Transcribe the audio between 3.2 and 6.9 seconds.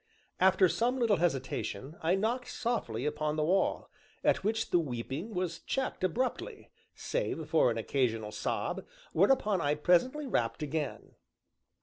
the wall, at which the weeping was checked abruptly,